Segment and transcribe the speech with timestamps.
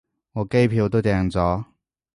[0.31, 1.63] 我機票都訂咗